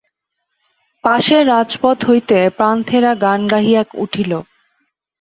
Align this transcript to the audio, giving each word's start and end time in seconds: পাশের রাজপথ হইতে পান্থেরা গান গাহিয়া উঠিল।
পাশের 1.03 1.43
রাজপথ 1.47 1.97
হইতে 2.05 2.37
পান্থেরা 2.59 3.11
গান 3.23 3.39
গাহিয়া 3.51 3.81
উঠিল। 3.95 4.31